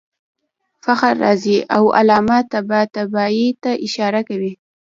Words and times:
فخر 0.83 1.15
رازي 1.23 1.57
او 1.75 1.83
علامه 1.99 2.39
طباطبايي 2.51 3.47
ته 3.63 3.71
اشاره 3.85 4.21
کوي. 4.29 4.51